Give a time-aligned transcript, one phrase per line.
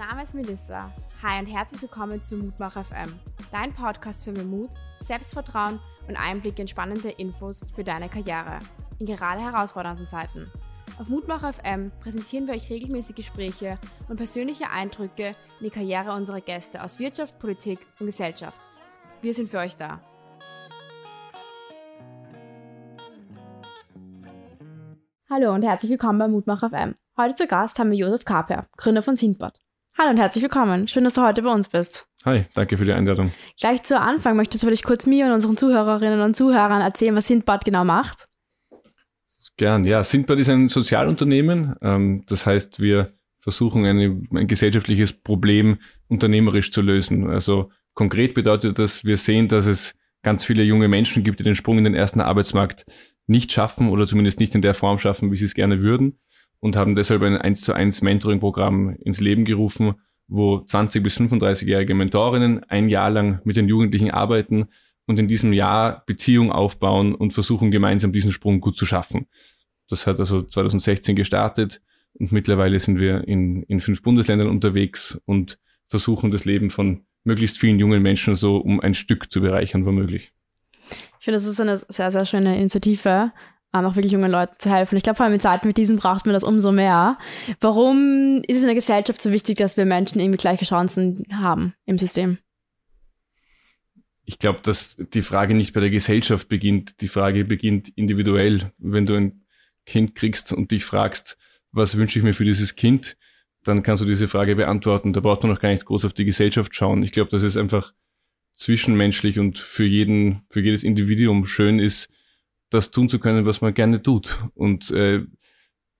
[0.00, 0.90] Name ist Melissa.
[1.22, 3.20] Hi und herzlich willkommen zu Mutmach FM,
[3.52, 5.78] dein Podcast für mehr Mut, Selbstvertrauen
[6.08, 8.60] und Einblick in spannende Infos für deine Karriere
[8.98, 10.50] in gerade herausfordernden Zeiten.
[10.98, 13.76] Auf Mutmach FM präsentieren wir euch regelmäßig Gespräche
[14.08, 18.70] und persönliche Eindrücke in die Karriere unserer Gäste aus Wirtschaft, Politik und Gesellschaft.
[19.20, 20.00] Wir sind für euch da.
[25.28, 26.94] Hallo und herzlich willkommen bei Mutmach FM.
[27.18, 29.58] Heute zu Gast haben wir Josef Kaper, Gründer von Sindbad.
[29.98, 30.88] Hallo und herzlich willkommen.
[30.88, 32.06] Schön, dass du heute bei uns bist.
[32.24, 33.32] Hi, danke für die Einladung.
[33.58, 37.26] Gleich zu Anfang möchtest du vielleicht kurz mir und unseren Zuhörerinnen und Zuhörern erzählen, was
[37.26, 38.26] Sindbad genau macht?
[39.56, 40.02] Gern, ja.
[40.02, 41.74] Sindbad ist ein Sozialunternehmen.
[41.82, 47.28] Ähm, das heißt, wir versuchen eine, ein gesellschaftliches Problem unternehmerisch zu lösen.
[47.28, 51.56] Also konkret bedeutet das, wir sehen, dass es ganz viele junge Menschen gibt, die den
[51.56, 52.86] Sprung in den ersten Arbeitsmarkt
[53.26, 56.18] nicht schaffen oder zumindest nicht in der Form schaffen, wie sie es gerne würden
[56.60, 59.94] und haben deshalb ein 1 zu 1 Mentoring-Programm ins Leben gerufen,
[60.28, 64.68] wo 20 bis 35-jährige Mentorinnen ein Jahr lang mit den Jugendlichen arbeiten
[65.06, 69.26] und in diesem Jahr Beziehung aufbauen und versuchen gemeinsam diesen Sprung gut zu schaffen.
[69.88, 71.82] Das hat also 2016 gestartet
[72.14, 77.58] und mittlerweile sind wir in, in fünf Bundesländern unterwegs und versuchen das Leben von möglichst
[77.58, 80.32] vielen jungen Menschen so um ein Stück zu bereichern, womöglich.
[81.18, 83.32] Ich finde, das ist eine sehr, sehr schöne Initiative,
[83.72, 84.96] ähm, auch wirklich jungen Leuten zu helfen.
[84.96, 87.18] Ich glaube, vor allem in Zeiten wie diesen braucht man das umso mehr.
[87.60, 91.74] Warum ist es in der Gesellschaft so wichtig, dass wir Menschen irgendwie gleiche Chancen haben
[91.86, 92.38] im System?
[94.24, 97.00] Ich glaube, dass die Frage nicht bei der Gesellschaft beginnt.
[97.00, 98.72] Die Frage beginnt individuell.
[98.78, 99.44] Wenn du ein
[99.86, 101.36] Kind kriegst und dich fragst,
[101.72, 103.16] was wünsche ich mir für dieses Kind,
[103.64, 105.12] dann kannst du diese Frage beantworten.
[105.12, 107.02] Da braucht man noch gar nicht groß auf die Gesellschaft schauen.
[107.02, 107.92] Ich glaube, dass es einfach
[108.54, 112.08] zwischenmenschlich und für jeden, für jedes Individuum schön ist,
[112.70, 114.38] das tun zu können, was man gerne tut.
[114.54, 115.24] Und äh,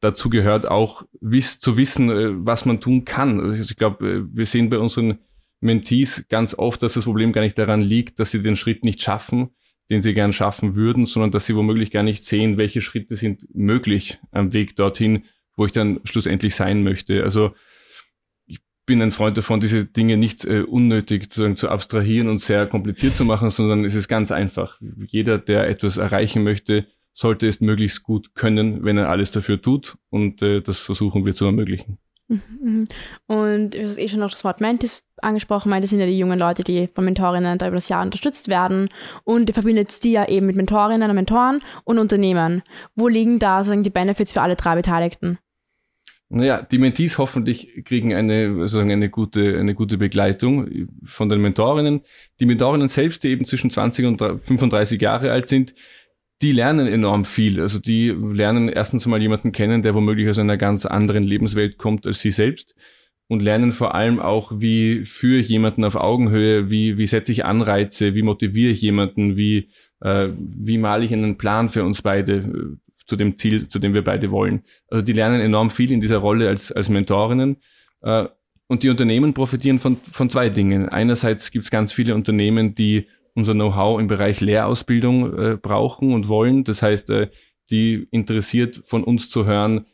[0.00, 3.40] dazu gehört auch wiss, zu wissen, äh, was man tun kann.
[3.40, 5.18] Also ich glaube, äh, wir sehen bei unseren
[5.60, 9.02] Mentees ganz oft, dass das Problem gar nicht daran liegt, dass sie den Schritt nicht
[9.02, 9.50] schaffen,
[9.90, 13.46] den sie gern schaffen würden, sondern dass sie womöglich gar nicht sehen, welche Schritte sind
[13.54, 15.24] möglich am Weg dorthin,
[15.56, 17.22] wo ich dann schlussendlich sein möchte.
[17.22, 17.54] Also
[18.90, 23.14] bin ein Freund davon, diese Dinge nicht äh, unnötig sozusagen zu abstrahieren und sehr kompliziert
[23.14, 24.80] zu machen, sondern es ist ganz einfach.
[25.06, 29.96] Jeder, der etwas erreichen möchte, sollte es möglichst gut können, wenn er alles dafür tut.
[30.10, 31.98] Und äh, das versuchen wir zu ermöglichen.
[32.26, 32.86] Mhm.
[33.28, 35.70] Und du hast eh schon noch das Wort Mentis angesprochen.
[35.70, 38.88] Das sind ja die jungen Leute, die von Mentorinnen da über das Jahr unterstützt werden.
[39.22, 42.64] Und ihr verbindet die ja eben mit Mentorinnen und Mentoren und Unternehmen.
[42.96, 45.38] Wo liegen da sozusagen die Benefits für alle drei Beteiligten?
[46.32, 52.02] Naja, die Mentees hoffentlich kriegen eine, sozusagen eine gute, eine gute Begleitung von den Mentorinnen.
[52.38, 55.74] Die Mentorinnen selbst, die eben zwischen 20 und 35 Jahre alt sind,
[56.40, 57.60] die lernen enorm viel.
[57.60, 62.06] Also die lernen erstens mal jemanden kennen, der womöglich aus einer ganz anderen Lebenswelt kommt
[62.06, 62.76] als sie selbst
[63.26, 67.44] und lernen vor allem auch, wie führe ich jemanden auf Augenhöhe, wie, wie setze ich
[67.44, 69.68] Anreize, wie motiviere ich jemanden, wie,
[70.00, 72.76] äh, wie male ich einen Plan für uns beide
[73.10, 74.62] zu dem Ziel, zu dem wir beide wollen.
[74.88, 77.56] Also die lernen enorm viel in dieser Rolle als, als Mentorinnen.
[78.02, 78.26] Äh,
[78.68, 80.88] und die Unternehmen profitieren von, von zwei Dingen.
[80.88, 86.28] Einerseits gibt es ganz viele Unternehmen, die unser Know-how im Bereich Lehrausbildung äh, brauchen und
[86.28, 86.62] wollen.
[86.62, 87.30] Das heißt, äh,
[87.70, 89.86] die interessiert von uns zu hören,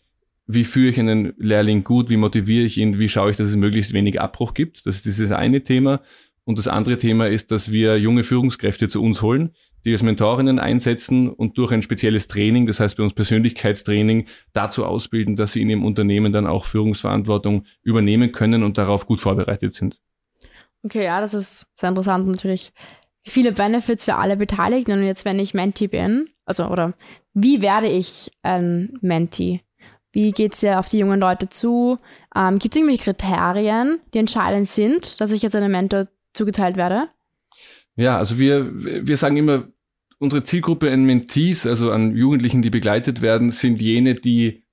[0.46, 3.56] wie führe ich einen Lehrling gut, wie motiviere ich ihn, wie schaue ich, dass es
[3.56, 4.86] möglichst wenig Abbruch gibt.
[4.86, 6.02] Das ist dieses eine Thema.
[6.44, 9.54] Und das andere Thema ist, dass wir junge Führungskräfte zu uns holen,
[9.86, 14.84] die als Mentorinnen einsetzen und durch ein spezielles Training, das heißt bei uns Persönlichkeitstraining, dazu
[14.84, 19.74] ausbilden, dass sie in ihrem Unternehmen dann auch Führungsverantwortung übernehmen können und darauf gut vorbereitet
[19.74, 20.00] sind.
[20.82, 22.72] Okay, ja, das ist sehr interessant natürlich.
[23.24, 24.92] Viele Benefits für alle Beteiligten.
[24.92, 26.94] Und jetzt, wenn ich Menti bin, also, oder
[27.32, 29.62] wie werde ich ein Menti?
[30.12, 31.98] Wie geht es ja auf die jungen Leute zu?
[32.34, 37.08] Ähm, Gibt es irgendwelche Kriterien, die entscheidend sind, dass ich jetzt einem Mentor zugeteilt werde?
[37.96, 39.68] Ja, also wir, wir sagen immer,
[40.18, 44.66] unsere Zielgruppe an Mentees, also an Jugendlichen, die begleitet werden, sind jene, die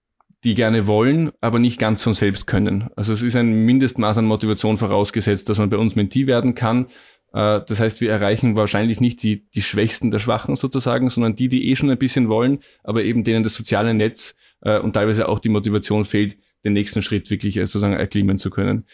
[0.43, 2.89] die gerne wollen, aber nicht ganz von selbst können.
[2.95, 6.87] Also es ist ein Mindestmaß an Motivation vorausgesetzt, dass man bei uns Mentee werden kann.
[7.33, 11.47] Äh, das heißt, wir erreichen wahrscheinlich nicht die, die Schwächsten der Schwachen sozusagen, sondern die,
[11.47, 15.29] die eh schon ein bisschen wollen, aber eben denen das soziale Netz äh, und teilweise
[15.29, 18.85] auch die Motivation fehlt, den nächsten Schritt wirklich äh, sozusagen erklimmen zu können.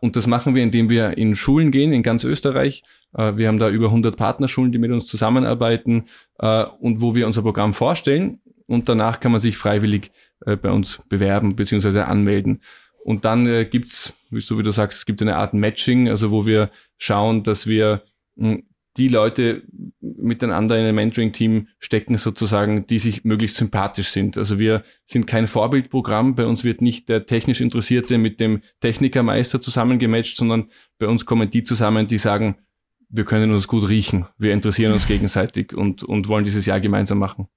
[0.00, 2.82] Und das machen wir, indem wir in Schulen gehen, in ganz Österreich,
[3.14, 6.04] äh, wir haben da über 100 Partnerschulen, die mit uns zusammenarbeiten
[6.38, 8.40] äh, und wo wir unser Programm vorstellen.
[8.66, 10.10] Und danach kann man sich freiwillig
[10.46, 12.00] äh, bei uns bewerben bzw.
[12.00, 12.60] anmelden.
[13.04, 16.46] Und dann äh, gibt's, so wie du sagst, es gibt eine Art Matching, also wo
[16.46, 18.02] wir schauen, dass wir
[18.36, 18.64] hm,
[18.96, 19.62] die Leute
[20.00, 24.36] miteinander in ein Mentoring-Team stecken sozusagen, die sich möglichst sympathisch sind.
[24.36, 26.34] Also wir sind kein Vorbildprogramm.
[26.34, 31.50] Bei uns wird nicht der technisch Interessierte mit dem Technikermeister zusammengematcht, sondern bei uns kommen
[31.50, 32.56] die zusammen, die sagen,
[33.08, 37.18] wir können uns gut riechen, wir interessieren uns gegenseitig und, und wollen dieses Jahr gemeinsam
[37.18, 37.48] machen.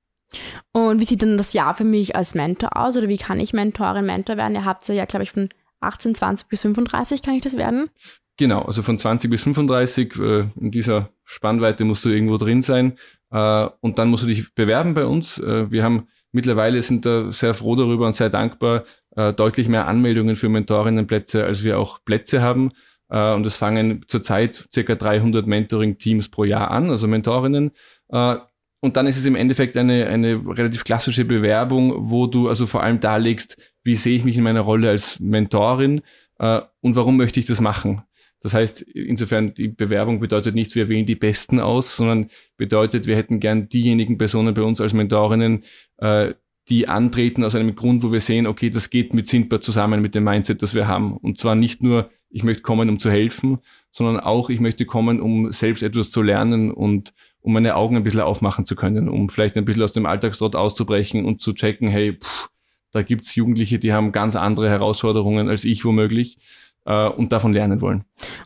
[0.72, 3.54] Und wie sieht denn das Jahr für mich als Mentor aus oder wie kann ich
[3.54, 4.56] Mentorin, Mentor werden?
[4.56, 5.50] Ihr habt ja, glaube ich, von
[5.80, 7.90] 18, 20 bis 35 kann ich das werden?
[8.38, 12.98] Genau, also von 20 bis 35, äh, in dieser Spannweite musst du irgendwo drin sein.
[13.32, 15.38] Äh, und dann musst du dich bewerben bei uns.
[15.38, 18.84] Äh, wir haben mittlerweile sind da sehr froh darüber und sehr dankbar,
[19.16, 22.72] äh, deutlich mehr Anmeldungen für Mentorinnenplätze, als wir auch Plätze haben.
[23.10, 27.72] Äh, und es fangen zurzeit circa 300 Mentoring-Teams pro Jahr an, also Mentorinnen.
[28.10, 28.38] Äh,
[28.82, 32.84] und dann ist es im Endeffekt eine, eine relativ klassische Bewerbung, wo du also vor
[32.84, 36.02] allem darlegst, wie sehe ich mich in meiner Rolle als Mentorin
[36.40, 38.04] äh, und warum möchte ich das machen.
[38.44, 43.16] Das heißt, insofern, die Bewerbung bedeutet nicht, wir wählen die Besten aus, sondern bedeutet, wir
[43.16, 45.64] hätten gern diejenigen Personen bei uns als Mentorinnen,
[45.98, 46.34] äh,
[46.70, 50.14] die antreten aus einem Grund, wo wir sehen, okay, das geht mit Sindbar zusammen mit
[50.14, 51.16] dem Mindset, das wir haben.
[51.16, 53.60] Und zwar nicht nur, ich möchte kommen, um zu helfen,
[53.92, 58.04] sondern auch, ich möchte kommen, um selbst etwas zu lernen und um meine Augen ein
[58.04, 61.88] bisschen aufmachen zu können, um vielleicht ein bisschen aus dem Alltagstrott auszubrechen und zu checken,
[61.88, 62.50] hey, pff,
[62.92, 66.38] da gibt's Jugendliche, die haben ganz andere Herausforderungen als ich womöglich
[66.86, 68.04] äh, und davon lernen wollen.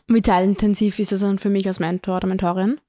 [0.08, 2.80] Und wie zeitintensiv ist das dann für mich als Mentor oder Mentorin?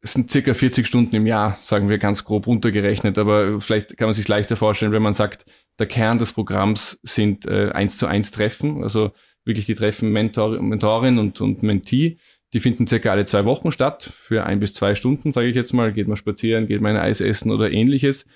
[0.00, 4.08] Es sind circa 40 Stunden im Jahr, sagen wir ganz grob runtergerechnet, aber vielleicht kann
[4.08, 5.46] man sich leichter vorstellen, wenn man sagt,
[5.78, 9.12] der Kern des Programms sind äh, eins zu eins Treffen, also
[9.44, 12.18] wirklich die Treffen Mentor, Mentorin und, und Mentee.
[12.52, 15.72] Die finden circa alle zwei Wochen statt, für ein bis zwei Stunden, sage ich jetzt
[15.72, 15.92] mal.
[15.92, 18.26] Geht man spazieren, geht man ein Eis essen oder ähnliches.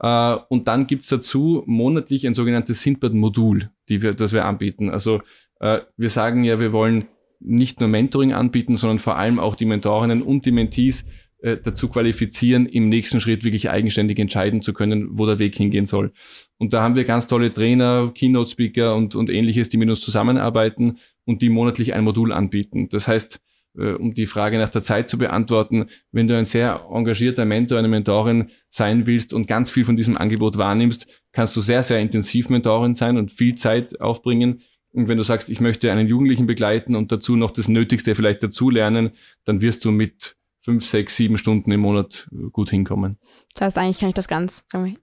[0.00, 4.90] Äh, und dann gibt's dazu monatlich ein sogenanntes Sindbad-Modul, das wir anbieten.
[4.90, 5.20] Also
[5.60, 7.06] äh, wir sagen ja, wir wollen
[7.40, 11.06] nicht nur Mentoring anbieten, sondern vor allem auch die Mentorinnen und die Mentees
[11.40, 15.86] äh, dazu qualifizieren, im nächsten Schritt wirklich eigenständig entscheiden zu können, wo der Weg hingehen
[15.86, 16.12] soll.
[16.58, 20.98] Und da haben wir ganz tolle Trainer, Keynote-Speaker und, und ähnliches, die mit uns zusammenarbeiten
[21.24, 22.88] und die monatlich ein Modul anbieten.
[22.88, 23.40] Das heißt,
[23.78, 27.78] äh, um die Frage nach der Zeit zu beantworten, wenn du ein sehr engagierter Mentor,
[27.78, 32.00] eine Mentorin sein willst und ganz viel von diesem Angebot wahrnimmst, kannst du sehr, sehr
[32.00, 34.62] intensiv Mentorin sein und viel Zeit aufbringen.
[34.92, 38.42] Und wenn du sagst, ich möchte einen Jugendlichen begleiten und dazu noch das Nötigste vielleicht
[38.42, 39.10] dazulernen,
[39.44, 43.18] dann wirst du mit fünf, sechs, sieben Stunden im Monat äh, gut hinkommen.
[43.54, 44.94] Das heißt, eigentlich kann ich das ganz wir,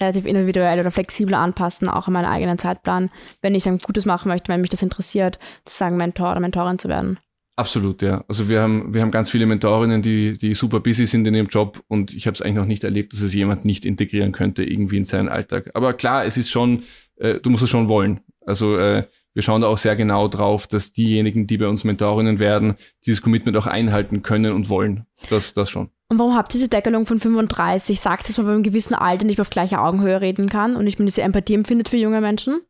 [0.00, 3.10] relativ individuell oder flexibel anpassen, auch in meinen eigenen Zeitplan,
[3.42, 6.78] wenn ich ein Gutes machen möchte, wenn mich das interessiert, zu sagen, Mentor oder Mentorin
[6.78, 7.18] zu werden.
[7.56, 8.24] Absolut, ja.
[8.26, 11.48] Also wir haben, wir haben ganz viele Mentorinnen, die, die super busy sind in ihrem
[11.48, 14.64] Job und ich habe es eigentlich noch nicht erlebt, dass es jemand nicht integrieren könnte
[14.64, 15.70] irgendwie in seinen Alltag.
[15.74, 16.84] Aber klar, es ist schon,
[17.16, 18.20] äh, du musst es schon wollen.
[18.46, 19.04] Also äh,
[19.40, 22.74] wir schauen da auch sehr genau drauf, dass diejenigen, die bei uns Mentorinnen werden,
[23.06, 25.06] dieses Commitment auch einhalten können und wollen.
[25.30, 25.88] Das, das schon.
[26.10, 27.98] Und warum habt ihr diese Deckelung von 35?
[28.00, 30.98] Sagt, dass man bei einem gewissen Alter nicht auf gleicher Augenhöhe reden kann und nicht
[30.98, 32.60] mehr diese Empathie empfindet für junge Menschen?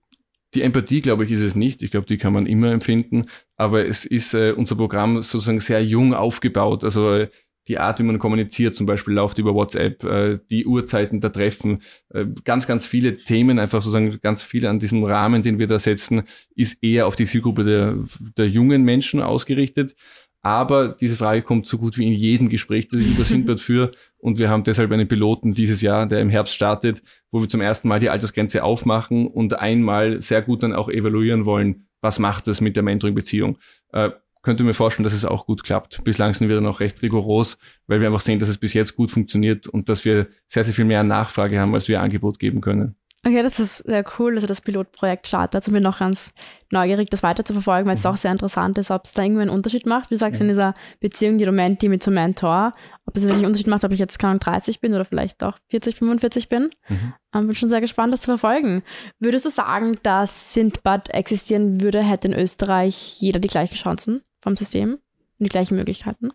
[0.55, 1.83] Die Empathie, glaube ich, ist es nicht.
[1.83, 3.27] Ich glaube, die kann man immer empfinden.
[3.57, 6.85] Aber es ist äh, unser Programm sozusagen sehr jung aufgebaut.
[6.85, 7.31] Also äh,
[7.69, 11.83] die Art, wie man kommuniziert, zum Beispiel läuft über WhatsApp, äh, die Uhrzeiten der Treffen,
[12.09, 15.79] äh, ganz, ganz viele Themen, einfach sozusagen ganz viel an diesem Rahmen, den wir da
[15.79, 16.23] setzen,
[16.55, 17.99] ist eher auf die Zielgruppe der,
[18.37, 19.95] der jungen Menschen ausgerichtet.
[20.43, 23.91] Aber diese Frage kommt so gut wie in jedem Gespräch, das ich über Sindbad führe.
[24.17, 27.61] Und wir haben deshalb einen Piloten dieses Jahr, der im Herbst startet, wo wir zum
[27.61, 32.47] ersten Mal die Altersgrenze aufmachen und einmal sehr gut dann auch evaluieren wollen, was macht
[32.47, 33.59] das mit der Mentoring-Beziehung.
[33.93, 34.11] Äh,
[34.43, 36.03] könnte mir vorstellen, dass es auch gut klappt.
[36.05, 38.97] Bislang sind wir dann auch recht rigoros, weil wir einfach sehen, dass es bis jetzt
[38.97, 42.61] gut funktioniert und dass wir sehr, sehr viel mehr Nachfrage haben, als wir Angebot geben
[42.61, 42.95] können.
[43.23, 45.57] Okay, das ist sehr cool, ihr das Pilotprojekt startet.
[45.57, 46.33] Also bin noch ganz
[46.71, 48.11] neugierig, das weiter zu verfolgen, weil es mhm.
[48.11, 50.09] auch sehr interessant ist, ob es da irgendwie einen Unterschied macht.
[50.09, 50.45] Wie du sagst, ja.
[50.45, 52.73] in dieser Beziehung, die Menti mit zum Mentor,
[53.05, 55.59] ob es wirklich einen Unterschied macht, ob ich jetzt keine 30 bin oder vielleicht auch
[55.69, 56.71] 40, 45 bin.
[56.89, 57.13] Mhm.
[57.35, 58.83] Ähm, bin schon sehr gespannt, das zu verfolgen.
[59.19, 64.23] Würdest du sagen, dass Sindbad existieren würde, hätte in Österreich jeder die gleichen Chancen?
[64.41, 66.31] Vom System und die gleichen Möglichkeiten?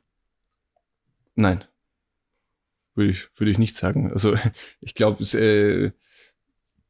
[1.36, 1.64] Nein.
[2.96, 4.12] Würde ich, würde ich nicht sagen.
[4.12, 4.36] Also
[4.80, 5.92] ich glaube, es äh,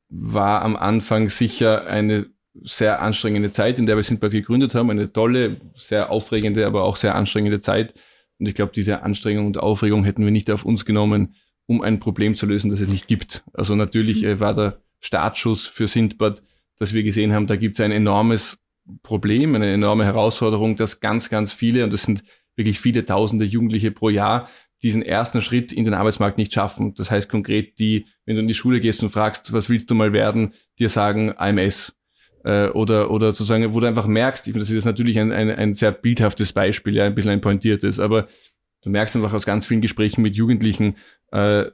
[0.09, 2.27] war am Anfang sicher eine
[2.63, 4.89] sehr anstrengende Zeit, in der wir Sindbad gegründet haben.
[4.89, 7.93] Eine tolle, sehr aufregende, aber auch sehr anstrengende Zeit.
[8.39, 11.99] Und ich glaube, diese Anstrengung und Aufregung hätten wir nicht auf uns genommen, um ein
[11.99, 13.43] Problem zu lösen, das es nicht gibt.
[13.53, 14.27] Also natürlich mhm.
[14.27, 16.43] äh, war der Startschuss für Sindbad,
[16.77, 18.57] dass wir gesehen haben, da gibt es ein enormes
[19.03, 22.23] Problem, eine enorme Herausforderung, dass ganz, ganz viele, und das sind
[22.55, 24.47] wirklich viele tausende Jugendliche pro Jahr,
[24.83, 26.93] diesen ersten Schritt in den Arbeitsmarkt nicht schaffen.
[26.93, 29.95] Das heißt konkret, die, wenn du in die Schule gehst und fragst, was willst du
[29.95, 31.95] mal werden, dir sagen AMS.
[32.43, 35.49] Äh, oder, oder sozusagen, wo du einfach merkst, ich meine, das ist natürlich ein, ein,
[35.49, 38.27] ein sehr bildhaftes Beispiel, ja, ein bisschen ein pointiertes, aber
[38.83, 40.97] du merkst einfach aus ganz vielen Gesprächen mit Jugendlichen,
[41.31, 41.65] äh,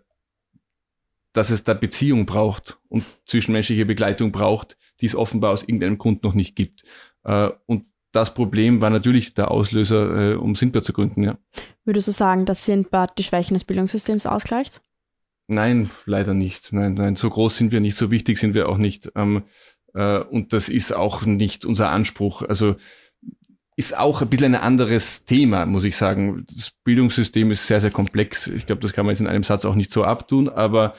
[1.34, 6.24] dass es da Beziehung braucht und zwischenmenschliche Begleitung braucht, die es offenbar aus irgendeinem Grund
[6.24, 6.84] noch nicht gibt.
[7.24, 11.38] Äh, und das Problem war natürlich der Auslöser, äh, um Sindbad zu gründen, ja.
[11.86, 14.82] Würdest du sagen, dass Sindbad die Schwächen des Bildungssystems ausgleicht?
[15.48, 16.72] Nein, leider nicht.
[16.74, 19.12] Nein, nein, so groß sind wir nicht, so wichtig sind wir auch nicht.
[19.16, 19.44] Ähm,
[19.94, 22.42] äh, und das ist auch nicht unser Anspruch.
[22.42, 22.76] Also
[23.76, 26.46] ist auch ein bisschen ein anderes Thema, muss ich sagen.
[26.48, 28.48] Das Bildungssystem ist sehr, sehr komplex.
[28.48, 30.94] Ich glaube, das kann man jetzt in einem Satz auch nicht so abtun, aber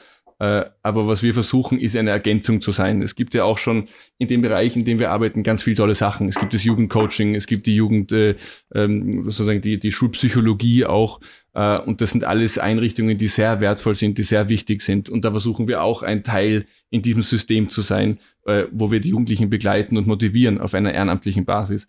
[0.45, 3.01] aber was wir versuchen, ist eine Ergänzung zu sein.
[3.01, 5.95] Es gibt ja auch schon in dem Bereich, in dem wir arbeiten, ganz viele tolle
[5.95, 6.27] Sachen.
[6.27, 8.35] Es gibt das Jugendcoaching, es gibt die Jugend, äh,
[8.73, 11.21] ähm, sozusagen die, die Schulpsychologie auch.
[11.53, 15.09] Äh, und das sind alles Einrichtungen, die sehr wertvoll sind, die sehr wichtig sind.
[15.09, 18.99] Und da versuchen wir auch ein Teil in diesem System zu sein, äh, wo wir
[18.99, 21.87] die Jugendlichen begleiten und motivieren auf einer ehrenamtlichen Basis.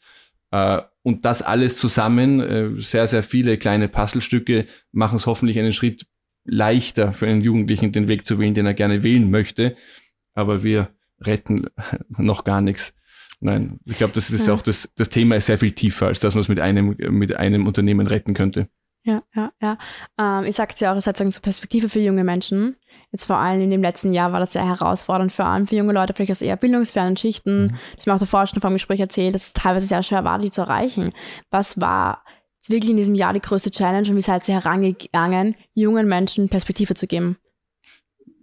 [0.50, 5.72] Äh, und das alles zusammen, äh, sehr, sehr viele kleine Puzzlestücke, machen es hoffentlich einen
[5.72, 6.06] Schritt
[6.44, 9.76] leichter für einen Jugendlichen den Weg zu wählen, den er gerne wählen möchte.
[10.34, 11.66] Aber wir retten
[12.08, 12.94] noch gar nichts.
[13.40, 14.54] Nein, ich glaube, das ist ja.
[14.54, 17.36] auch das, das Thema ist sehr viel tiefer, als dass man es mit einem, mit
[17.36, 18.68] einem Unternehmen retten könnte.
[19.06, 19.76] Ja, ja, ja.
[20.18, 22.76] Ähm, ich sagte ja auch, es hat so eine Perspektive für junge Menschen.
[23.12, 25.92] Jetzt vor allem in dem letzten Jahr war das sehr herausfordernd, vor allem für junge
[25.92, 27.66] Leute, vielleicht aus eher bildungsfernen Schichten.
[27.66, 27.76] Mhm.
[27.96, 30.50] Das mir auch davor schon vom Gespräch erzählt, dass es teilweise sehr schwer war, die
[30.50, 31.12] zu erreichen.
[31.50, 32.24] Was war
[32.64, 36.48] ist wirklich in diesem Jahr die größte Challenge und wie seid ihr herangegangen, jungen Menschen
[36.48, 37.36] Perspektive zu geben?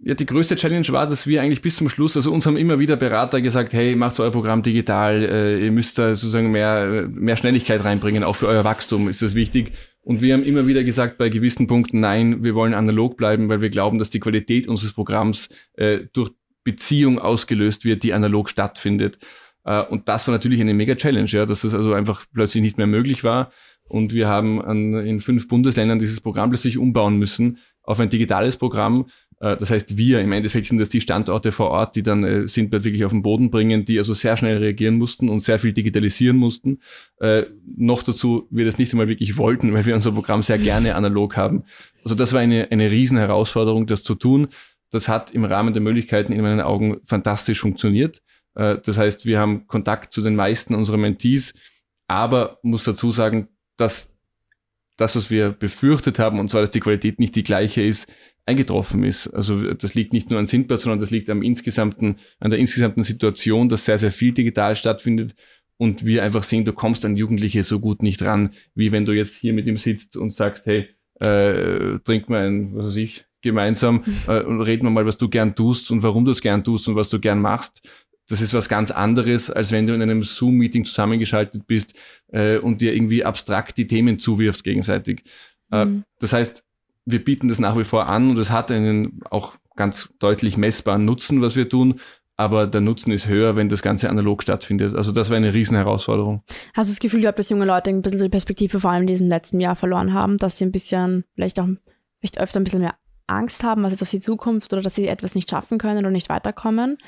[0.04, 2.78] Ja, die größte Challenge war, dass wir eigentlich bis zum Schluss, also uns haben immer
[2.78, 7.36] wieder Berater gesagt, hey, macht euer Programm digital, äh, ihr müsst da sozusagen mehr, mehr
[7.36, 9.72] Schnelligkeit reinbringen, auch für euer Wachstum ist das wichtig.
[10.02, 13.60] Und wir haben immer wieder gesagt, bei gewissen Punkten, nein, wir wollen analog bleiben, weil
[13.60, 16.30] wir glauben, dass die Qualität unseres Programms äh, durch
[16.62, 19.18] Beziehung ausgelöst wird, die analog stattfindet.
[19.64, 22.78] Äh, und das war natürlich eine mega Challenge, ja, dass das also einfach plötzlich nicht
[22.78, 23.50] mehr möglich war.
[23.88, 28.56] Und wir haben an, in fünf Bundesländern dieses Programm plötzlich umbauen müssen auf ein digitales
[28.56, 29.06] Programm.
[29.40, 32.48] Äh, das heißt, wir im Endeffekt sind das die Standorte vor Ort, die dann äh,
[32.48, 35.72] Sindbad wirklich auf den Boden bringen, die also sehr schnell reagieren mussten und sehr viel
[35.72, 36.80] digitalisieren mussten.
[37.20, 37.44] Äh,
[37.76, 41.36] noch dazu, wir das nicht einmal wirklich wollten, weil wir unser Programm sehr gerne analog
[41.36, 41.64] haben.
[42.04, 44.48] Also das war eine, eine riesen Herausforderung, das zu tun.
[44.90, 48.22] Das hat im Rahmen der Möglichkeiten in meinen Augen fantastisch funktioniert.
[48.54, 51.54] Äh, das heißt, wir haben Kontakt zu den meisten unserer Mentees,
[52.06, 53.48] aber muss dazu sagen,
[53.82, 54.12] dass
[54.96, 58.08] das, was wir befürchtet haben, und zwar, dass die Qualität nicht die gleiche ist,
[58.46, 59.28] eingetroffen ist.
[59.28, 63.02] Also das liegt nicht nur an Sindbad, sondern das liegt am insgesamten, an der insgesamten
[63.02, 65.34] Situation, dass sehr, sehr viel digital stattfindet
[65.76, 69.12] und wir einfach sehen, du kommst an Jugendliche so gut nicht ran, wie wenn du
[69.12, 70.88] jetzt hier mit ihm sitzt und sagst, hey,
[71.20, 74.16] äh, trink mal ein, was weiß ich, gemeinsam mhm.
[74.28, 76.88] äh, und reden wir mal, was du gern tust und warum du es gern tust
[76.88, 77.82] und was du gern machst
[78.28, 81.94] das ist was ganz anderes, als wenn du in einem Zoom-Meeting zusammengeschaltet bist
[82.28, 85.24] äh, und dir irgendwie abstrakt die Themen zuwirfst gegenseitig.
[85.70, 86.04] Äh, mhm.
[86.18, 86.64] das heißt,
[87.04, 91.04] wir bieten das nach wie vor an und es hat einen auch ganz deutlich messbaren
[91.04, 92.00] Nutzen, was wir tun.
[92.36, 94.96] Aber der Nutzen ist höher, wenn das Ganze analog stattfindet.
[94.96, 96.42] Also das war eine Riesenherausforderung.
[96.74, 99.08] Hast du das Gefühl gehabt, dass junge Leute ein bisschen die Perspektive vor allem in
[99.08, 101.68] diesem letzten Jahr verloren haben, dass sie ein bisschen, vielleicht auch
[102.20, 102.94] vielleicht öfter ein bisschen mehr
[103.26, 106.10] Angst haben, was jetzt auf sie zukommt oder dass sie etwas nicht schaffen können oder
[106.10, 106.98] nicht weiterkommen?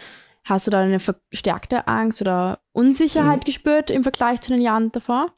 [0.44, 3.44] Hast du da eine verstärkte Angst oder Unsicherheit mhm.
[3.44, 5.32] gespürt im Vergleich zu den Jahren davor?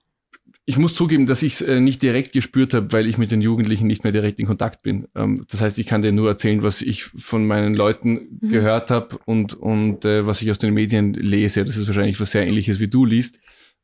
[0.69, 3.41] Ich muss zugeben, dass ich es äh, nicht direkt gespürt habe, weil ich mit den
[3.41, 5.07] Jugendlichen nicht mehr direkt in Kontakt bin.
[5.15, 8.49] Ähm, das heißt, ich kann dir nur erzählen, was ich von meinen Leuten mhm.
[8.49, 11.65] gehört habe und, und äh, was ich aus den Medien lese.
[11.65, 13.39] Das ist wahrscheinlich was sehr ähnliches, wie du liest.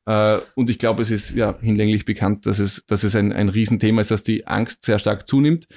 [0.06, 3.48] Äh, und ich glaube, es ist ja hinlänglich bekannt, dass es, dass es ein, ein
[3.48, 5.68] Riesenthema ist, dass die Angst sehr stark zunimmt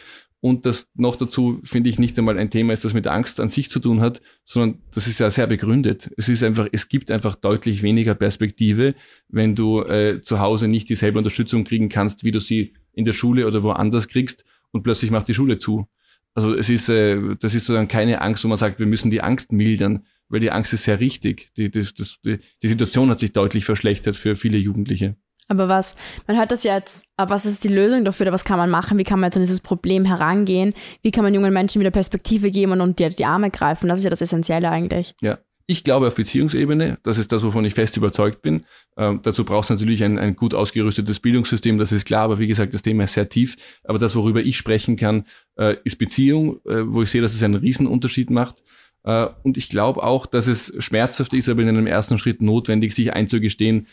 [0.42, 3.50] und das noch dazu, finde ich, nicht einmal ein Thema ist, das mit Angst an
[3.50, 6.12] sich zu tun hat, sondern das ist ja sehr begründet.
[6.18, 8.94] Es ist einfach, es gibt einfach deutlich weniger Perspektive,
[9.28, 13.14] wenn du äh, zu Hause nicht dieselbe Unterstützung kriegen kannst, wie du sie in der
[13.14, 15.88] Schule oder woanders kriegst und plötzlich macht die Schule zu.
[16.36, 19.22] Also es ist, äh, das ist sozusagen keine Angst, wo man sagt, wir müssen die
[19.22, 21.54] Angst mildern, weil die Angst ist sehr richtig.
[21.58, 25.16] Die, die, das, die, die Situation hat sich deutlich verschlechtert für viele Jugendliche.
[25.48, 25.96] Aber was,
[26.28, 28.32] man hört das jetzt, aber was ist die Lösung dafür?
[28.32, 28.98] Was kann man machen?
[28.98, 30.74] Wie kann man jetzt an dieses Problem herangehen?
[31.04, 33.88] Wie kann man jungen Menschen wieder Perspektive geben und, und die, die Arme greifen?
[33.88, 35.14] Das ist ja das Essentielle eigentlich.
[35.22, 35.38] Ja.
[35.68, 38.66] Ich glaube auf Beziehungsebene, das ist das, wovon ich fest überzeugt bin.
[38.98, 42.46] Ähm, dazu brauchst du natürlich ein, ein gut ausgerüstetes Bildungssystem, das ist klar, aber wie
[42.46, 43.56] gesagt, das Thema ist sehr tief.
[43.84, 45.26] Aber das, worüber ich sprechen kann,
[45.58, 48.62] äh, ist Beziehung, äh, wo ich sehe, dass es einen Riesenunterschied macht.
[49.06, 52.94] Äh, und ich glaube auch, dass es schmerzhaft ist, aber in einem ersten Schritt notwendig,
[52.94, 53.88] sich einzugestehen,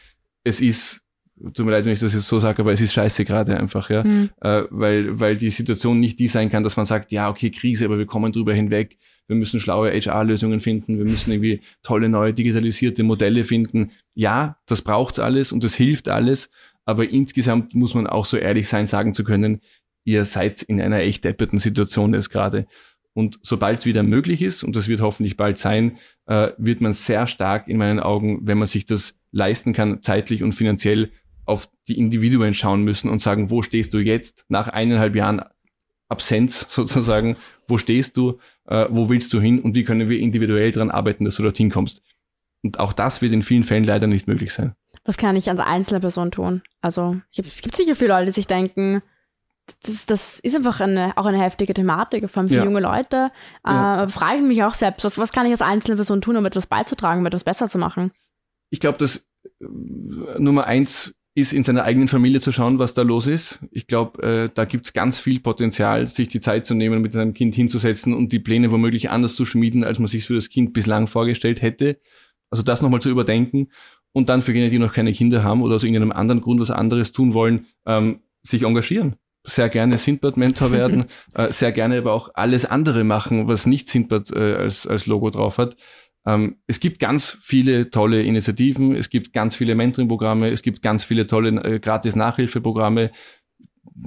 [0.45, 1.03] es ist
[1.55, 3.91] tut mir leid, wenn ich das jetzt so sage, aber es ist scheiße gerade einfach,
[3.91, 4.05] ja.
[4.05, 4.31] Mhm.
[4.41, 7.85] Äh, weil, weil die Situation nicht die sein kann, dass man sagt, ja, okay, Krise,
[7.85, 8.99] aber wir kommen drüber hinweg.
[9.29, 10.99] Wir müssen schlaue HR-Lösungen finden.
[10.99, 13.93] Wir müssen irgendwie tolle neue digitalisierte Modelle finden.
[14.15, 16.51] Ja, das braucht's alles und das hilft alles.
[16.85, 19.61] Aber insgesamt muss man auch so ehrlich sein, sagen zu können,
[20.05, 22.67] ihr seid in einer echt depperten Situation jetzt gerade.
[23.15, 26.93] Und sobald es wieder möglich ist, und das wird hoffentlich bald sein, äh, wird man
[26.93, 31.11] sehr stark in meinen Augen, wenn man sich das leisten kann, zeitlich und finanziell
[31.45, 35.43] auf die Individuen schauen müssen und sagen, wo stehst du jetzt nach eineinhalb Jahren
[36.09, 40.71] Absenz sozusagen, wo stehst du, äh, wo willst du hin und wie können wir individuell
[40.71, 42.03] daran arbeiten, dass du dorthin kommst.
[42.63, 44.75] Und auch das wird in vielen Fällen leider nicht möglich sein.
[45.05, 46.63] Was kann ich als einzelne Person tun?
[46.81, 49.03] Also es gibt sicher viele Leute, die sich denken,
[49.85, 52.65] das, das ist einfach eine, auch eine heftige Thematik, vor allem für ja.
[52.65, 53.31] junge Leute.
[53.67, 54.09] Äh, ja.
[54.09, 56.67] frage ich mich auch selbst, was, was kann ich als einzelne Person tun, um etwas
[56.67, 58.13] beizutragen, um etwas besser zu machen?
[58.71, 59.27] Ich glaube, dass
[59.61, 59.67] äh,
[60.39, 63.61] Nummer eins ist, in seiner eigenen Familie zu schauen, was da los ist.
[63.71, 67.33] Ich glaube, äh, da gibt's ganz viel Potenzial, sich die Zeit zu nehmen, mit einem
[67.33, 70.73] Kind hinzusetzen und die Pläne womöglich anders zu schmieden, als man sich für das Kind
[70.73, 71.99] bislang vorgestellt hätte.
[72.51, 73.69] Also das nochmal zu überdenken
[74.13, 76.71] und dann für jene, die noch keine Kinder haben oder aus irgendeinem anderen Grund was
[76.71, 82.31] anderes tun wollen, ähm, sich engagieren sehr gerne Sindbad-Mentor werden, äh, sehr gerne aber auch
[82.35, 85.77] alles andere machen, was nicht Sindbad äh, als, als Logo drauf hat.
[86.25, 91.05] Ähm, es gibt ganz viele tolle Initiativen, es gibt ganz viele Mentoring-Programme, es gibt ganz
[91.05, 93.11] viele tolle äh, Gratis-Nachhilfeprogramme.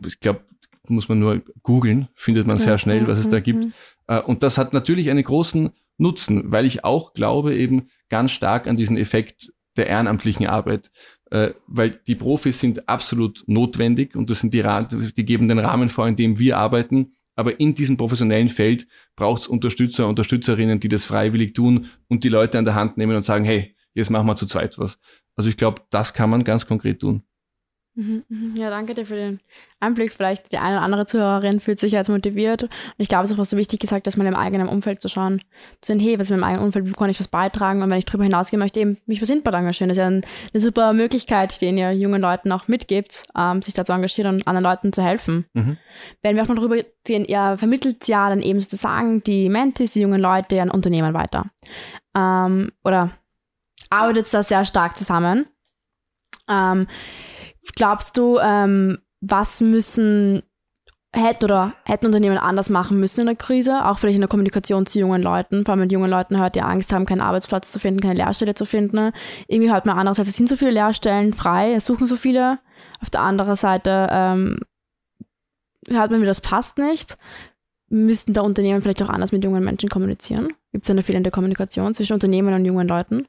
[0.05, 0.45] Ich glaube,
[0.87, 3.67] muss man nur googeln, findet man sehr schnell, was es da gibt.
[4.07, 8.67] Äh, und das hat natürlich einen großen Nutzen, weil ich auch glaube eben ganz stark
[8.67, 10.91] an diesen Effekt der ehrenamtlichen Arbeit
[11.31, 14.63] äh, weil die Profis sind absolut notwendig und das sind die,
[15.17, 17.14] die geben den Rahmen vor, in dem wir arbeiten.
[17.35, 22.29] Aber in diesem professionellen Feld braucht es Unterstützer, Unterstützerinnen, die das freiwillig tun und die
[22.29, 24.99] Leute an der Hand nehmen und sagen, hey, jetzt machen wir zu zweit was.
[25.35, 27.23] Also ich glaube, das kann man ganz konkret tun.
[27.95, 28.57] Mhm, mhm.
[28.57, 29.39] Ja, danke dir für den
[29.79, 30.11] Einblick.
[30.11, 32.63] Vielleicht die eine oder andere Zuhörerin fühlt sich jetzt motiviert.
[32.63, 35.01] Und ich glaube, es ist auch was so wichtig gesagt, dass man im eigenen Umfeld
[35.01, 35.41] zu schauen,
[35.79, 37.81] zu sehen, hey, was ist in meinem eigenen Umfeld, wie kann ich was beitragen?
[37.81, 39.89] Und wenn ich darüber hinausgehe, möchte eben mich für Sintbad engagieren.
[39.89, 40.23] Das ist ja eine
[40.53, 44.65] super Möglichkeit, den ihr jungen Leuten auch mitgebt, ähm, sich da zu engagieren und anderen
[44.65, 45.45] Leuten zu helfen.
[45.53, 45.77] Mhm.
[46.21, 50.01] Wenn wir auch noch darüber gehen, ihr vermittelt ja dann eben sozusagen die Mentis, die
[50.01, 51.45] jungen Leute an Unternehmen weiter.
[52.13, 53.11] Ähm, oder
[53.89, 55.45] arbeitet da sehr stark zusammen.
[56.49, 56.87] Ähm,
[57.75, 60.43] Glaubst du, ähm, was müssen
[61.15, 64.85] hätte oder hätten Unternehmen anders machen müssen in der Krise, auch vielleicht in der Kommunikation
[64.85, 67.79] zu jungen Leuten, vor allem mit jungen Leuten hört, die Angst haben, keinen Arbeitsplatz zu
[67.79, 69.11] finden, keine Lehrstelle zu finden.
[69.47, 72.59] Irgendwie hört man andererseits, es sind so viele Lehrstellen frei, es suchen so viele.
[73.01, 74.59] Auf der anderen Seite ähm,
[75.87, 77.17] hört man, wie das passt nicht.
[77.87, 80.49] Müssten da Unternehmen vielleicht auch anders mit jungen Menschen kommunizieren?
[80.71, 83.25] Gibt es eine fehlende Kommunikation zwischen Unternehmen und jungen Leuten?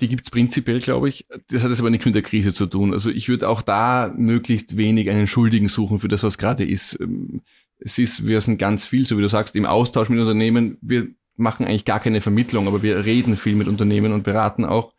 [0.00, 1.26] Die gibt's prinzipiell, glaube ich.
[1.48, 2.92] Das hat jetzt aber nichts mit der Krise zu tun.
[2.92, 6.98] Also ich würde auch da möglichst wenig einen Schuldigen suchen für das, was gerade ist.
[7.00, 7.42] Ähm,
[7.78, 10.76] es ist, wir sind ganz viel, so wie du sagst, im Austausch mit Unternehmen.
[10.82, 14.92] Wir machen eigentlich gar keine Vermittlung, aber wir reden viel mit Unternehmen und beraten auch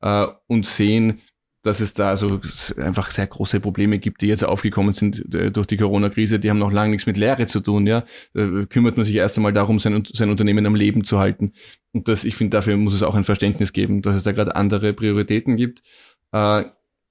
[0.00, 1.20] äh, und sehen,
[1.68, 2.40] dass es da also
[2.78, 6.38] einfach sehr große Probleme gibt, die jetzt aufgekommen sind äh, durch die Corona-Krise.
[6.38, 7.86] Die haben noch lange nichts mit Lehre zu tun.
[7.86, 11.52] Ja, da kümmert man sich erst einmal darum, sein, sein Unternehmen am Leben zu halten.
[11.92, 14.56] Und das, ich finde, dafür muss es auch ein Verständnis geben, dass es da gerade
[14.56, 15.82] andere Prioritäten gibt.
[16.32, 16.64] Äh,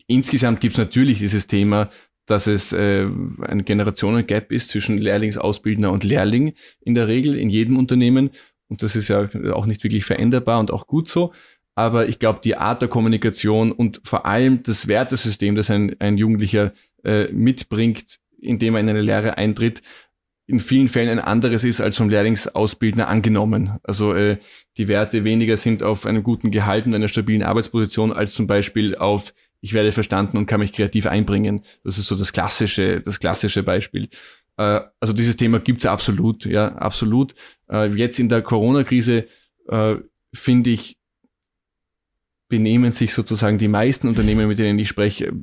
[0.08, 1.92] insgesamt gibt es natürlich dieses Thema,
[2.26, 3.06] dass es äh,
[3.42, 8.32] ein Generationen-Gap ist zwischen Lehrlingsausbildner und Lehrling in der Regel in jedem Unternehmen.
[8.70, 11.32] Und das ist ja auch nicht wirklich veränderbar und auch gut so
[11.78, 16.18] aber ich glaube, die Art der Kommunikation und vor allem das Wertesystem, das ein, ein
[16.18, 19.84] Jugendlicher äh, mitbringt, indem er in eine Lehre eintritt,
[20.48, 23.78] in vielen Fällen ein anderes ist als vom Lehrlingsausbildner angenommen.
[23.84, 24.38] Also äh,
[24.78, 28.96] die Werte weniger sind auf einem guten Gehalt und einer stabilen Arbeitsposition als zum Beispiel
[28.96, 31.64] auf ich werde verstanden und kann mich kreativ einbringen.
[31.84, 34.10] Das ist so das klassische, das klassische Beispiel.
[34.58, 37.36] Äh, also dieses Thema gibt's absolut, ja, absolut.
[37.70, 39.28] Äh, jetzt in der Corona-Krise
[39.68, 39.96] äh,
[40.34, 40.97] finde ich
[42.50, 45.34] benehmen sich sozusagen die meisten Unternehmen, mit denen ich spreche,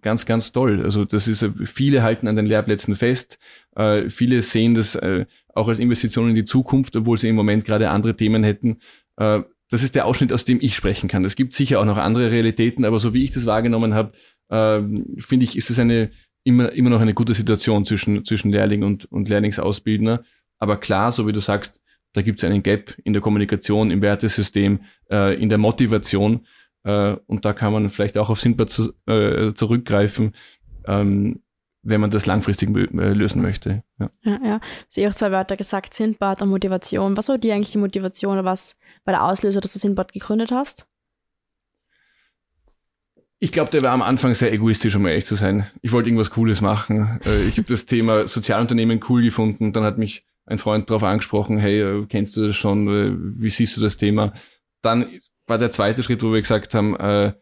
[0.00, 0.82] ganz, ganz toll.
[0.82, 3.38] Also das ist, viele halten an den Lehrplätzen fest,
[3.76, 7.64] äh, viele sehen das äh, auch als Investition in die Zukunft, obwohl sie im Moment
[7.64, 8.78] gerade andere Themen hätten.
[9.16, 11.24] Äh, das ist der Ausschnitt, aus dem ich sprechen kann.
[11.24, 14.12] Es gibt sicher auch noch andere Realitäten, aber so wie ich das wahrgenommen habe,
[14.50, 14.82] äh,
[15.20, 16.10] finde ich, ist es eine
[16.44, 20.24] immer, immer noch eine gute Situation zwischen, zwischen Lehrling und, und Lehrlingsausbildner.
[20.58, 21.80] Aber klar, so wie du sagst,
[22.12, 26.46] da gibt es einen Gap in der Kommunikation, im Wertesystem, äh, in der Motivation.
[26.84, 30.34] Äh, und da kann man vielleicht auch auf Sindbad zu, äh, zurückgreifen,
[30.86, 31.42] ähm,
[31.82, 33.82] wenn man das langfristig äh, lösen möchte.
[33.98, 34.40] Ja, ja.
[34.44, 34.60] ja.
[34.88, 37.16] Sie auch zwei Wörter gesagt, Sindbad und Motivation.
[37.16, 40.50] Was war dir eigentlich die Motivation oder was war der Auslöser, dass du Sindbad gegründet
[40.50, 40.86] hast?
[43.38, 45.66] Ich glaube, der war am Anfang sehr egoistisch, um ehrlich zu sein.
[45.80, 47.18] Ich wollte irgendwas Cooles machen.
[47.24, 49.72] Äh, ich habe das Thema Sozialunternehmen cool gefunden.
[49.72, 53.50] Dann hat mich ein Freund darauf angesprochen, hey, äh, kennst du das schon, äh, wie
[53.50, 54.32] siehst du das Thema?
[54.82, 55.06] Dann
[55.46, 57.32] war der zweite Schritt, wo wir gesagt haben, äh,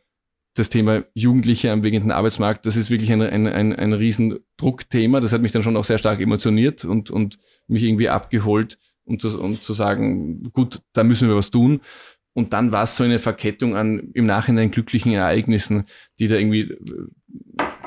[0.55, 5.21] das Thema Jugendliche am wegenden Arbeitsmarkt, das ist wirklich ein, ein, ein, ein Riesendruckthema.
[5.21, 9.19] Das hat mich dann schon auch sehr stark emotioniert und, und mich irgendwie abgeholt, um
[9.19, 11.81] zu, um zu sagen, gut, da müssen wir was tun.
[12.33, 15.85] Und dann war es so eine Verkettung an im Nachhinein glücklichen Ereignissen,
[16.19, 16.77] die da irgendwie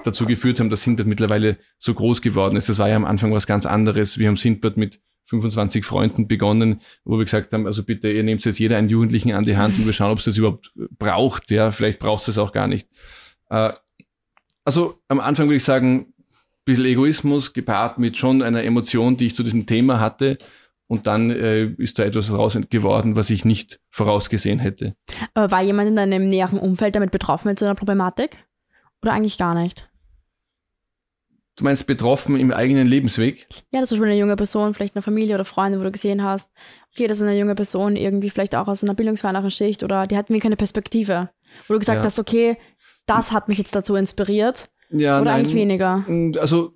[0.03, 2.69] dazu geführt haben, dass Sindbad mittlerweile so groß geworden ist.
[2.69, 4.17] Das war ja am Anfang was ganz anderes.
[4.17, 8.43] Wir haben Sindbad mit 25 Freunden begonnen, wo wir gesagt haben, also bitte, ihr nehmt
[8.43, 11.49] jetzt jeder einen Jugendlichen an die Hand und wir schauen, ob es das überhaupt braucht.
[11.51, 12.87] Ja, vielleicht braucht es das auch gar nicht.
[13.49, 13.71] Äh,
[14.65, 16.13] also am Anfang würde ich sagen,
[16.65, 20.37] bisschen Egoismus gepaart mit schon einer Emotion, die ich zu diesem Thema hatte.
[20.87, 24.95] Und dann äh, ist da etwas raus geworden, was ich nicht vorausgesehen hätte.
[25.33, 28.37] Aber war jemand in deinem näheren Umfeld damit betroffen mit so einer Problematik?
[29.01, 29.89] Oder eigentlich gar nicht?
[31.55, 33.47] Du meinst betroffen im eigenen Lebensweg?
[33.71, 36.23] Ja, das ist schon eine junge Person, vielleicht eine Familie oder Freunde, wo du gesehen
[36.23, 36.49] hast,
[36.91, 40.17] okay, das ist eine junge Person, irgendwie vielleicht auch aus einer bildungsferneren Schicht oder die
[40.17, 41.29] hat mir keine Perspektive.
[41.67, 42.05] Wo du gesagt ja.
[42.05, 42.57] hast, okay,
[43.05, 44.69] das hat mich jetzt dazu inspiriert.
[44.89, 46.05] Ja, oder nein, eigentlich weniger?
[46.39, 46.73] Also,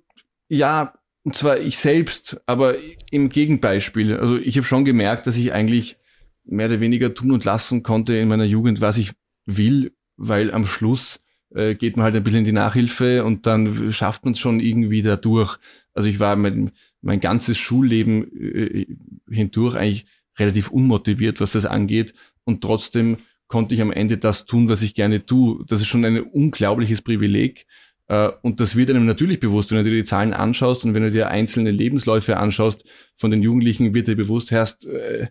[0.48, 2.76] ja, und zwar ich selbst, aber
[3.10, 4.16] im Gegenbeispiel.
[4.16, 5.96] Also ich habe schon gemerkt, dass ich eigentlich
[6.44, 9.12] mehr oder weniger tun und lassen konnte in meiner Jugend, was ich
[9.44, 11.20] will, weil am Schluss
[11.54, 14.60] äh, geht man halt ein bisschen in die Nachhilfe und dann schafft man es schon
[14.60, 15.58] irgendwie da durch.
[15.94, 18.86] Also ich war mein, mein ganzes Schulleben äh,
[19.30, 20.06] hindurch eigentlich
[20.38, 24.94] relativ unmotiviert, was das angeht und trotzdem konnte ich am Ende das tun, was ich
[24.94, 25.64] gerne tue.
[25.66, 27.66] Das ist schon ein unglaubliches Privileg.
[28.06, 31.02] Äh, und das wird einem natürlich bewusst, wenn du dir die Zahlen anschaust und wenn
[31.02, 32.84] du dir einzelne Lebensläufe anschaust
[33.16, 35.28] von den Jugendlichen, wird dir bewusst, Herrst, äh,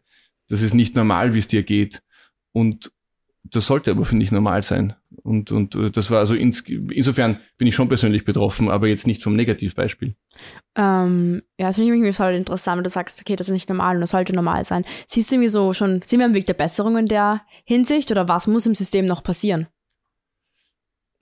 [0.49, 2.01] das ist nicht normal, wie es dir geht.
[2.53, 2.91] Und
[3.43, 4.95] das sollte aber, finde ich, normal sein.
[5.23, 9.08] Und, und äh, das war also ins, insofern bin ich schon persönlich betroffen, aber jetzt
[9.08, 10.15] nicht vom Negativbeispiel.
[10.75, 13.69] Ähm, ja, das finde ich irgendwie halt interessant, wenn du sagst, okay, das ist nicht
[13.69, 14.86] normal und das sollte normal sein.
[15.08, 18.27] Siehst du irgendwie so schon, sind wir am Weg der Besserung in der Hinsicht oder
[18.27, 19.67] was muss im System noch passieren?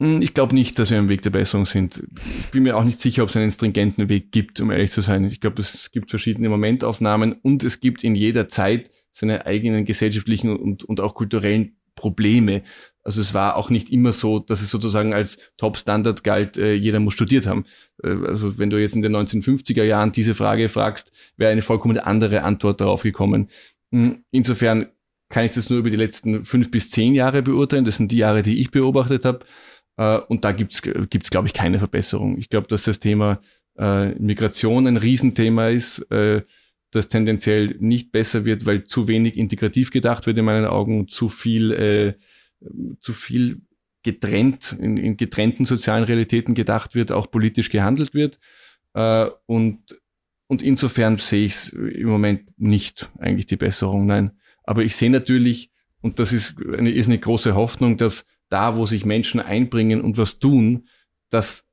[0.02, 2.04] Hm, ich glaube nicht, dass wir am Weg der Besserung sind.
[2.40, 5.02] Ich bin mir auch nicht sicher, ob es einen stringenten Weg gibt, um ehrlich zu
[5.02, 5.24] sein.
[5.26, 10.56] Ich glaube, es gibt verschiedene Momentaufnahmen und es gibt in jeder Zeit seine eigenen gesellschaftlichen
[10.58, 12.64] und, und auch kulturellen Probleme.
[13.04, 17.00] Also es war auch nicht immer so, dass es sozusagen als Top-Standard galt, äh, jeder
[17.00, 17.66] muss studiert haben.
[18.04, 22.00] Äh, also wenn du jetzt in den 1950er Jahren diese Frage fragst, wäre eine vollkommen
[22.00, 23.50] andere Antwort darauf gekommen.
[23.92, 24.88] Hm, insofern
[25.30, 27.86] kann ich das nur über die letzten fünf bis zehn Jahre beurteilen.
[27.86, 29.46] Das sind die Jahre, die ich beobachtet habe.
[29.98, 32.40] Äh, und da gibt's gibt's glaube ich, keine Verbesserung.
[32.40, 33.40] Ich glaube, dass das Thema
[33.78, 36.06] äh, Migration ein Riesenthema ist.
[36.92, 41.30] Das tendenziell nicht besser wird, weil zu wenig integrativ gedacht wird in meinen Augen, zu
[41.30, 42.14] viel, äh,
[43.00, 43.62] zu viel
[44.04, 48.40] getrennt, in, in getrennten sozialen Realitäten gedacht wird, auch politisch gehandelt wird.
[48.94, 50.00] Äh, und,
[50.48, 54.32] und insofern sehe ich es im Moment nicht eigentlich die Besserung, nein.
[54.64, 55.72] Aber ich sehe natürlich,
[56.02, 60.18] und das ist eine, ist eine große Hoffnung, dass da, wo sich Menschen einbringen und
[60.18, 60.88] was tun,
[61.30, 61.66] dass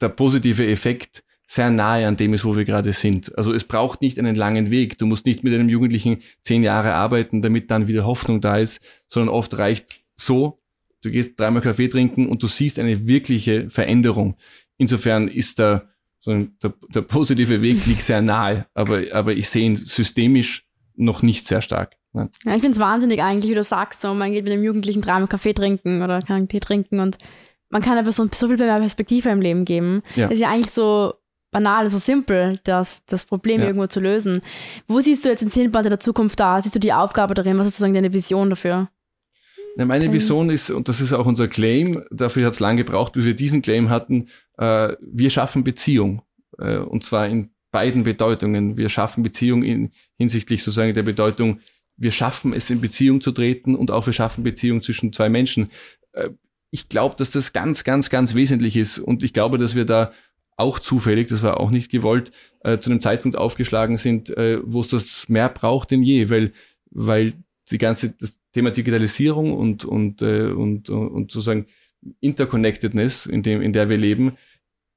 [0.00, 3.36] der positive Effekt sehr nahe an dem ist, wo wir gerade sind.
[3.36, 4.96] Also es braucht nicht einen langen Weg.
[4.96, 8.80] Du musst nicht mit einem Jugendlichen zehn Jahre arbeiten, damit dann wieder Hoffnung da ist,
[9.06, 10.56] sondern oft reicht so,
[11.02, 14.36] du gehst dreimal Kaffee trinken und du siehst eine wirkliche Veränderung.
[14.78, 15.90] Insofern ist da
[16.24, 21.46] der, der positive Weg liegt sehr nahe, aber, aber ich sehe ihn systemisch noch nicht
[21.46, 21.96] sehr stark.
[22.14, 22.30] Nein.
[22.46, 25.02] Ja, ich finde es wahnsinnig eigentlich, wie du sagst, so man geht mit einem Jugendlichen
[25.02, 27.18] dreimal Kaffee trinken oder kann Tee trinken und
[27.68, 30.02] man kann einfach so, so viel mehr Perspektive im Leben geben.
[30.14, 30.28] Ja.
[30.28, 31.14] Das ist ja eigentlich so
[31.52, 33.68] banal, so simpel, das, das Problem ja.
[33.68, 34.42] irgendwo zu lösen.
[34.88, 36.60] Wo siehst du jetzt in zehn Jahren in der Zukunft da?
[36.60, 37.58] Siehst du die Aufgabe darin?
[37.58, 38.88] Was ist sozusagen deine Vision dafür?
[39.76, 43.12] Ja, meine Vision ist, und das ist auch unser Claim, dafür hat es lange gebraucht,
[43.12, 46.22] bis wir diesen Claim hatten, äh, wir schaffen Beziehung.
[46.58, 48.76] Äh, und zwar in beiden Bedeutungen.
[48.76, 51.60] Wir schaffen Beziehung in, hinsichtlich sozusagen der Bedeutung,
[51.96, 55.70] wir schaffen es in Beziehung zu treten und auch wir schaffen Beziehung zwischen zwei Menschen.
[56.12, 56.30] Äh,
[56.70, 60.12] ich glaube, dass das ganz, ganz, ganz wesentlich ist und ich glaube, dass wir da
[60.56, 64.80] auch zufällig, das war auch nicht gewollt, äh, zu einem Zeitpunkt aufgeschlagen sind, äh, wo
[64.80, 66.52] es das mehr braucht denn je, weil,
[66.90, 67.34] weil
[67.70, 71.66] die ganze das Thema Digitalisierung und, und, äh, und, und sozusagen
[72.20, 74.36] Interconnectedness, in, dem, in der wir leben,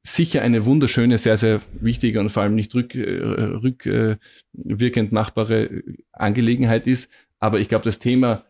[0.04, 6.86] sicher eine wunderschöne, sehr, sehr wichtige und vor allem nicht rück, äh, rückwirkend machbare Angelegenheit
[6.86, 7.10] ist.
[7.40, 8.46] Aber ich glaube, das Thema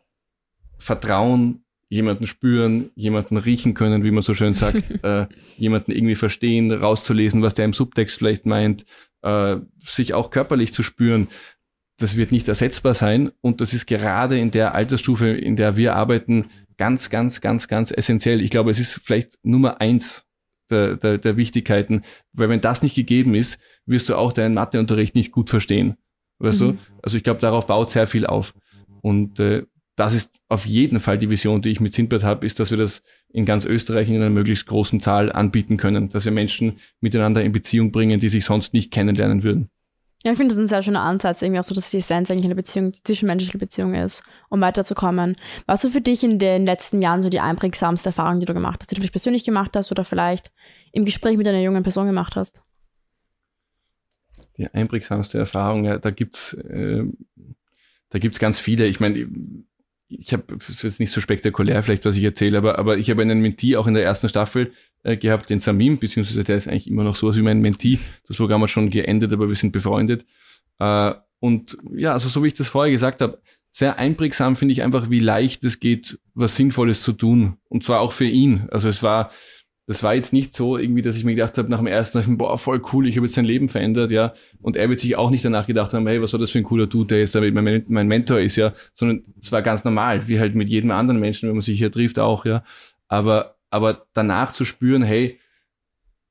[0.77, 6.71] Vertrauen, jemanden spüren, jemanden riechen können, wie man so schön sagt, äh, jemanden irgendwie verstehen,
[6.71, 8.86] rauszulesen, was der im Subtext vielleicht meint,
[9.21, 11.28] äh, sich auch körperlich zu spüren,
[11.98, 13.32] das wird nicht ersetzbar sein.
[13.41, 17.91] Und das ist gerade in der Altersstufe, in der wir arbeiten, ganz, ganz, ganz, ganz
[17.91, 18.41] essentiell.
[18.41, 20.26] Ich glaube, es ist vielleicht Nummer eins
[20.69, 25.15] der, der, der Wichtigkeiten, weil wenn das nicht gegeben ist, wirst du auch deinen Matheunterricht
[25.15, 25.95] nicht gut verstehen.
[26.39, 26.65] Weißt mhm.
[26.65, 26.78] du?
[27.02, 28.54] Also ich glaube, darauf baut sehr viel auf.
[29.02, 29.63] Und äh,
[29.95, 32.77] das ist auf jeden Fall die Vision, die ich mit Sindbad habe, ist, dass wir
[32.77, 37.43] das in ganz Österreich in einer möglichst großen Zahl anbieten können, dass wir Menschen miteinander
[37.43, 39.69] in Beziehung bringen, die sich sonst nicht kennenlernen würden.
[40.23, 42.45] Ja, ich finde das ein sehr schöner Ansatz, irgendwie auch so, dass die Essenz eigentlich
[42.45, 45.36] eine Beziehung, die zwischenmenschliche Beziehung ist, um weiterzukommen.
[45.67, 48.79] Was so für dich in den letzten Jahren so die einprägsamste Erfahrung, die du gemacht
[48.79, 50.51] hast, die du vielleicht persönlich gemacht hast oder vielleicht
[50.93, 52.63] im Gespräch mit einer jungen Person gemacht hast?
[54.58, 57.03] Die einprägsamste Erfahrung, ja, da gibt's, äh,
[58.10, 58.88] da gibt's ganz viele.
[58.88, 59.29] Ich meine,
[60.07, 63.09] ich habe, es ist jetzt nicht so spektakulär vielleicht, was ich erzähle, aber, aber ich
[63.09, 64.71] habe einen Mentee auch in der ersten Staffel
[65.03, 67.99] äh, gehabt, den Samim, beziehungsweise der ist eigentlich immer noch sowas wie mein Mentee.
[68.27, 70.25] Das Programm hat schon geendet, aber wir sind befreundet.
[70.79, 73.41] Äh, und ja, also so wie ich das vorher gesagt habe,
[73.71, 77.57] sehr einprägsam finde ich einfach, wie leicht es geht, was Sinnvolles zu tun.
[77.67, 78.67] Und zwar auch für ihn.
[78.71, 79.31] Also es war,
[79.88, 82.38] das war jetzt nicht so irgendwie, dass ich mir gedacht habe nach dem ersten Treffen,
[82.38, 84.34] boah, voll cool, ich habe jetzt sein Leben verändert, ja.
[84.62, 86.63] Und er wird sich auch nicht danach gedacht haben, hey, was war das für ein
[86.63, 88.74] cooler Dude, der jetzt mein, mein Mentor ist, ja.
[88.93, 91.91] Sondern es war ganz normal, wie halt mit jedem anderen Menschen, wenn man sich hier
[91.91, 92.63] trifft, auch, ja.
[93.08, 95.38] Aber aber danach zu spüren, hey,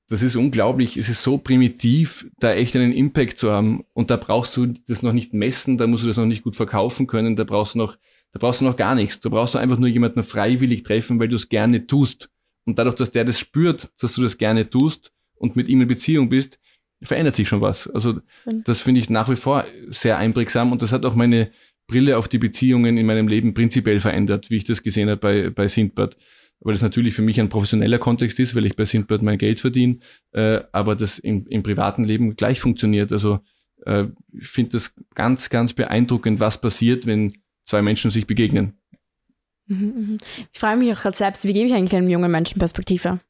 [0.09, 3.85] das ist unglaublich, es ist so primitiv, da echt einen Impact zu haben.
[3.93, 6.57] Und da brauchst du das noch nicht messen, da musst du das noch nicht gut
[6.57, 7.99] verkaufen können, da brauchst du noch,
[8.33, 9.21] da brauchst du noch gar nichts.
[9.21, 12.31] Da brauchst du einfach nur jemanden freiwillig treffen, weil du es gerne tust.
[12.67, 15.89] Und dadurch, dass der das spürt, dass du das gerne tust und mit ihm in
[15.89, 16.59] Beziehung bist,
[17.03, 17.89] verändert sich schon was.
[17.89, 18.21] Also
[18.65, 21.51] das finde ich nach wie vor sehr einprägsam und das hat auch meine
[21.87, 25.51] Brille auf die Beziehungen in meinem Leben prinzipiell verändert, wie ich das gesehen habe bei,
[25.51, 26.17] bei Sindbad
[26.61, 29.61] weil das natürlich für mich ein professioneller Kontext ist, weil ich bei Sindbird mein Geld
[29.61, 29.99] verdiene,
[30.33, 33.13] äh, aber das im, im privaten Leben gleich funktioniert.
[33.13, 33.41] Also
[33.85, 37.33] äh, ich finde das ganz, ganz beeindruckend, was passiert, wenn
[37.65, 38.79] zwei Menschen sich begegnen.
[39.67, 40.19] Mhm, mhm.
[40.53, 43.21] Ich frage mich auch gerade selbst, wie gebe ich eigentlich einem jungen Menschen Perspektive?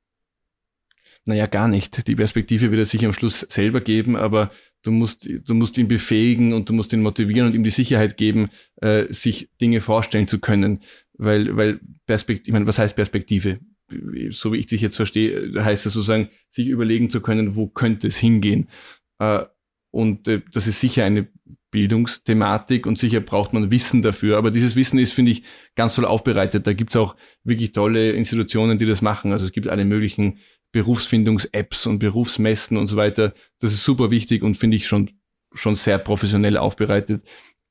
[1.27, 2.07] Naja, gar nicht.
[2.07, 4.51] Die Perspektive wird er sich am Schluss selber geben, aber
[4.83, 8.18] du musst, du musst ihn befähigen und du musst ihn motivieren und ihm die Sicherheit
[8.18, 8.51] geben,
[8.83, 10.83] äh, sich Dinge vorstellen zu können.
[11.14, 13.61] Weil, weil Perspektive, ich meine, was heißt Perspektive?
[14.31, 18.07] So wie ich dich jetzt verstehe, heißt das sozusagen, sich überlegen zu können, wo könnte
[18.07, 18.68] es hingehen.
[19.18, 19.44] Äh,
[19.94, 21.28] und äh, das ist sicher eine
[21.70, 24.38] Bildungsthematik und sicher braucht man Wissen dafür.
[24.38, 25.44] Aber dieses Wissen ist, finde ich,
[25.76, 26.66] ganz toll aufbereitet.
[26.66, 29.33] Da gibt's auch wirklich tolle Institutionen, die das machen.
[29.33, 30.38] Also es gibt alle möglichen
[30.72, 33.35] Berufsfindungs-Apps und Berufsmessen und so weiter.
[33.61, 35.11] Das ist super wichtig und finde ich schon,
[35.52, 37.22] schon sehr professionell aufbereitet.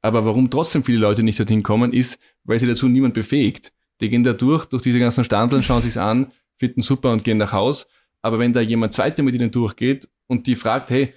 [0.02, 3.74] Aber warum trotzdem viele Leute nicht dorthin kommen, ist, weil sie dazu niemand befähigt.
[4.00, 7.38] Die gehen da durch, durch diese ganzen Standeln, schauen sich's an, finden super und gehen
[7.38, 7.88] nach Haus.
[8.22, 11.14] Aber wenn da jemand zweiter mit ihnen durchgeht und die fragt, hey,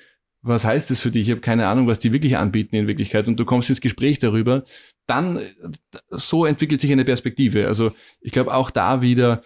[0.47, 1.27] was heißt das für dich?
[1.27, 4.19] Ich habe keine Ahnung, was die wirklich anbieten in Wirklichkeit und du kommst ins Gespräch
[4.19, 4.65] darüber,
[5.07, 5.41] dann
[6.11, 7.67] so entwickelt sich eine Perspektive.
[7.67, 9.43] Also ich glaube auch da wieder,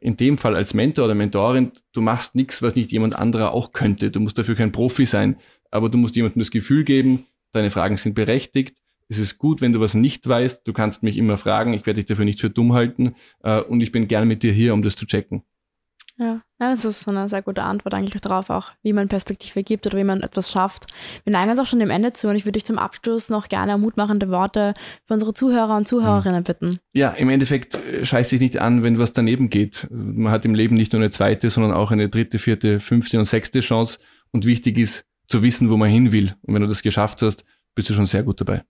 [0.00, 3.72] in dem Fall als Mentor oder Mentorin, du machst nichts, was nicht jemand anderer auch
[3.72, 4.10] könnte.
[4.10, 5.36] Du musst dafür kein Profi sein,
[5.70, 8.76] aber du musst jemandem das Gefühl geben, deine Fragen sind berechtigt.
[9.08, 10.66] Es ist gut, wenn du was nicht weißt.
[10.66, 11.74] Du kannst mich immer fragen.
[11.74, 13.14] Ich werde dich dafür nicht für dumm halten.
[13.42, 15.42] Äh, und ich bin gern mit dir hier, um das zu checken.
[16.22, 19.98] Ja, das ist eine sehr gute Antwort eigentlich darauf, auch wie man Perspektive gibt oder
[19.98, 20.86] wie man etwas schafft.
[21.24, 23.48] Wir neigen uns auch schon dem Ende zu und ich würde dich zum Abschluss noch
[23.48, 24.74] gerne mutmachende Worte
[25.06, 26.78] für unsere Zuhörer und Zuhörerinnen bitten.
[26.92, 29.88] Ja, im Endeffekt äh, scheiß dich nicht an, wenn was daneben geht.
[29.90, 33.24] Man hat im Leben nicht nur eine zweite, sondern auch eine dritte, vierte, fünfte und
[33.24, 33.98] sechste Chance.
[34.30, 36.34] Und wichtig ist, zu wissen, wo man hin will.
[36.42, 38.62] Und wenn du das geschafft hast, bist du schon sehr gut dabei.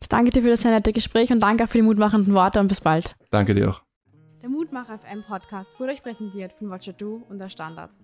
[0.00, 2.60] Ich danke dir für das sehr nette Gespräch und danke auch für die mutmachenden Worte
[2.60, 3.14] und bis bald.
[3.30, 3.83] Danke dir auch.
[4.44, 7.96] Der Mutmacher FM Podcast wurde euch präsentiert von Watcher Du und der Standard.